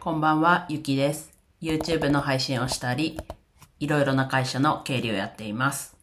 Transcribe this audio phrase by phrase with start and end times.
[0.00, 1.36] こんばんは、ゆきです。
[1.60, 3.18] YouTube の配信をしたり、
[3.80, 5.96] いろいろな会社の経理をやっています。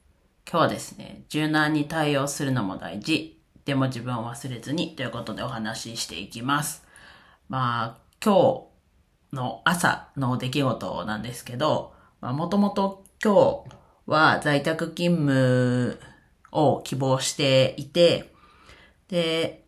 [0.46, 6.86] 今日はですね、柔軟に対応するのも大事、でも自分を忘れずにということでお話ししていきます。
[7.48, 8.68] まあ、今
[9.32, 13.76] 日の朝の出来事なんですけど、まあ、もともと今日
[14.08, 16.00] は在宅勤務
[16.52, 18.34] を希望していて、
[19.08, 19.64] で、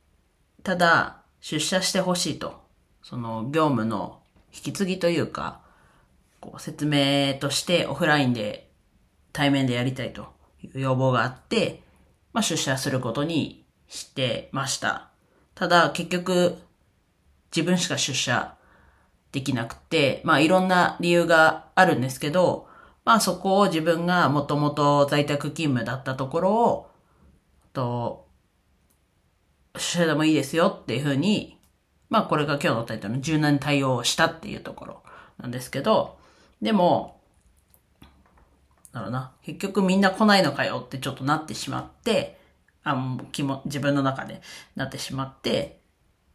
[0.63, 2.66] ただ、出社してほしいと。
[3.09, 4.19] その業務の
[4.53, 5.61] 引き継ぎというか、
[6.41, 8.69] こう説明としてオフラインで
[9.31, 10.27] 対面でやりたいと
[10.61, 11.83] いう要望があって、
[12.33, 15.07] まあ出社することにしてました。
[15.55, 16.57] ただ結局
[17.55, 18.57] 自分しか出社
[19.31, 22.67] できなくて、まあいろんな理由があるんですけど、
[23.05, 26.91] まあそこを自分がもともと在宅勤務だったところを、
[27.71, 28.27] と、
[29.75, 31.56] 出社でもいいですよっていうふうに
[32.09, 35.03] まあこれが今日のタイトルの柔軟に対応したっていうところ
[35.39, 36.17] なんですけど、
[36.61, 37.21] でも、
[38.93, 39.31] なるな。
[39.43, 42.39] 結局みんな来ないのかよってちょっとなってしまって、
[42.83, 44.41] あも気も、自分の中で
[44.75, 45.81] なってしまって、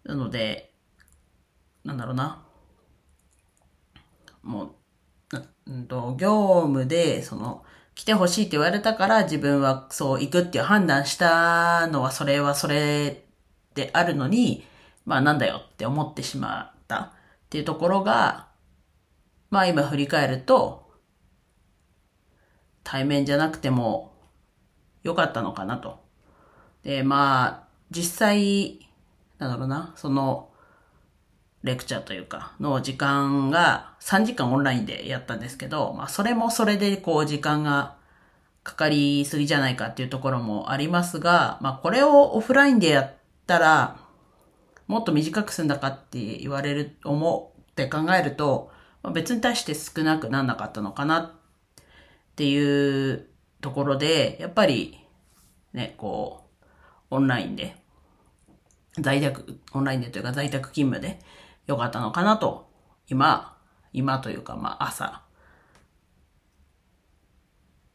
[0.05, 0.73] なので、
[1.85, 2.45] なんだろうな。
[4.43, 4.71] もう、
[5.67, 7.65] うんと、業務で、その、
[7.95, 13.27] 来てほしいって言われたから自分はそう行くっていう判断したのはそれはそれ
[13.75, 14.65] であるのに、
[15.05, 17.11] まあなんだよって思ってしまったっ
[17.51, 18.49] ていうところが、
[19.51, 20.91] まあ今振り返ると、
[22.85, 24.13] 対面じゃなくても
[25.03, 26.03] 良かったのかなと。
[26.83, 28.89] で、まあ、実際、
[29.39, 30.49] なんだろうな、その、
[31.63, 37.95] レクチャーというか、の時間が3時間オンラインでやったんですけど、まあそれもそれでこう時間が
[38.65, 43.15] かかりすぎじゃないかっていうところもありますが、まあこれをオフラインでやっ
[43.47, 43.97] たら、
[44.87, 48.71] もっと短く済んだかって言われる、思って考えると、
[49.13, 51.31] 別に対して少なくなんなかったのかなっ
[52.37, 53.27] ていう
[53.61, 54.99] ところで、やっぱり
[55.73, 56.67] ね、こう、
[57.11, 57.77] オンラインで、
[58.99, 61.19] 在宅、オンラインでというか在宅勤務で
[61.67, 62.71] よかったのかなと、
[63.09, 63.57] 今、
[63.93, 65.23] 今というかまあ朝、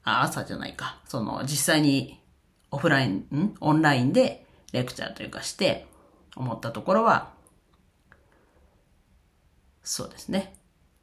[0.04, 1.00] あ、朝じゃないか。
[1.06, 2.22] その実際に
[2.72, 3.56] オフライン、ん？
[3.60, 5.86] オンラインでレクチャーというかして、
[6.38, 7.32] 思ったところは、
[9.84, 10.54] そうですね。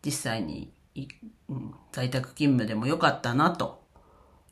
[0.04, 0.72] 実際に、
[1.48, 3.82] うん、在宅勤務でもよかったなと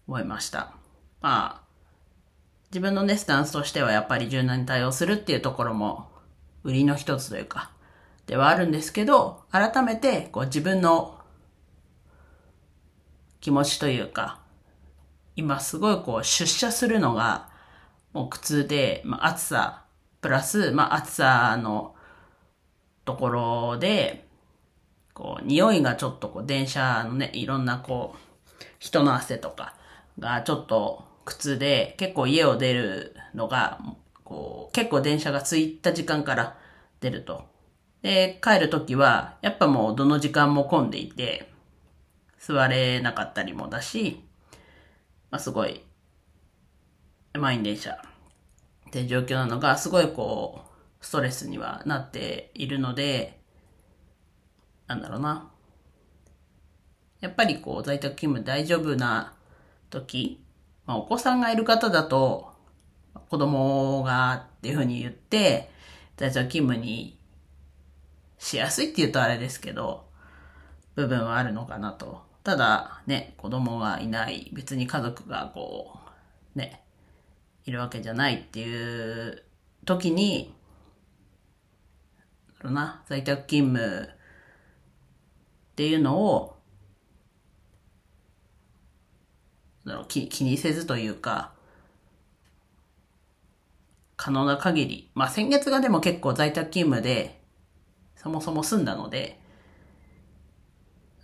[0.06, 0.74] 思いました。
[1.20, 1.62] まあ、
[2.70, 6.08] 自分のね、スタンスとしてはやっぱり柔軟に対応するっていうところも
[6.64, 7.70] 売りの一つというか、
[8.26, 11.18] ではあるんですけど、改めてこう自分の
[13.40, 14.40] 気持ちというか、
[15.36, 17.50] 今すごいこう出社するのが
[18.12, 19.81] もう苦痛で、まあ暑さ、
[20.22, 21.94] プラス、まあ、暑さの
[23.04, 24.28] ところで、
[25.12, 28.18] こう、匂いがちょっとこう、電車のね、いろんなこう、
[28.78, 29.74] 人の汗とか
[30.20, 33.80] がちょっと苦痛で、結構家を出るのが、
[34.22, 36.56] こう、結構電車が着いた時間から
[37.00, 37.44] 出ると。
[38.02, 41.50] で、帰るときは、やっぱもうどの時間も混んでいて、
[42.38, 44.22] 座れなかったりもだし、
[45.32, 45.82] まあ、すごい、
[47.34, 48.00] 満員電車
[48.92, 50.66] って状況なのが、すごいこ
[51.00, 53.40] う、ストレスにはなっているので、
[54.86, 55.50] なんだろうな。
[57.20, 59.32] やっぱりこう、在宅勤務大丈夫な
[59.88, 60.44] 時、
[60.84, 62.52] まあ、お子さんがいる方だと、
[63.30, 65.70] 子供がっていうふうに言って、
[66.18, 67.18] 在宅勤務に
[68.38, 70.04] しやすいって言うとあれですけど、
[70.96, 72.20] 部分はあるのかなと。
[72.44, 75.98] ただ、ね、子供がいない、別に家族がこ
[76.54, 76.82] う、ね、
[77.64, 79.44] いるわけじゃないっていう
[79.84, 80.54] 時に、
[82.62, 84.08] なるな、在宅勤務
[85.72, 86.56] っていうのを、
[90.08, 91.52] 気気にせずというか、
[94.16, 97.40] 可能な限り、まあ先月がでも結構在宅勤務で、
[98.16, 99.40] そもそも済んだので、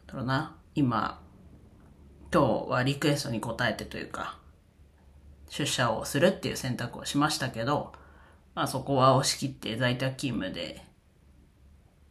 [0.06, 1.20] だろうな、今、
[2.32, 4.38] 今日はリクエストに応えてというか、
[5.48, 7.92] 出社をするっていう選択をしましたけど、
[8.54, 10.84] まあそこは押し切って在宅勤務で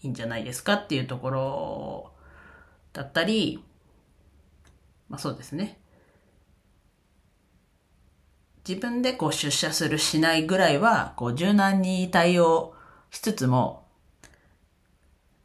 [0.02, 2.12] いいんじゃないですかっていうところ
[2.94, 3.64] だったり、
[5.10, 5.80] まあそうですね。
[8.68, 12.76] 自分でこう出社するしないぐらいは、こう柔軟に対応
[13.12, 13.88] しつつも、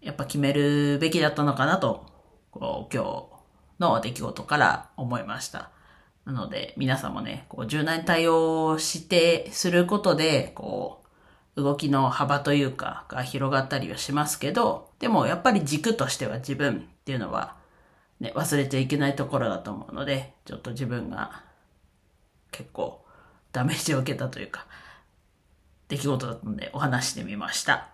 [0.01, 2.07] やっぱ決めるべきだったのかなと、
[2.51, 3.27] こう今日
[3.79, 5.71] の出来事から思いました。
[6.25, 11.03] なので、皆さんもね、こう、柔軟に対応して、することで、こ
[11.57, 17.57] う、動きの幅というかが広がったりはしますけど、でもやっぱり軸としては自分っていうのは
[18.21, 21.43] ね、忘れちゃいけないところだと思うので、ちょっと自分が
[22.53, 23.05] 結構
[23.53, 24.67] ダメージを受けたというか、
[25.89, 27.89] 出来事だったのでお話してみました。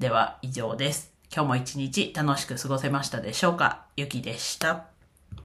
[0.00, 1.12] では以上です。
[1.32, 3.84] 今日も一日楽しく過ごせましたでしょうか？
[3.96, 4.95] ゆきでした。